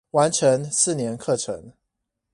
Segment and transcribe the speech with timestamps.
[0.09, 1.73] 完成四年課程